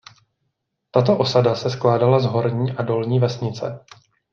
Tato 0.91 1.17
osada 1.19 1.55
se 1.55 1.69
skládala 1.69 2.19
z 2.19 2.25
horní 2.25 2.71
a 2.71 2.81
dolní 2.83 3.19
vesnice. 3.19 3.85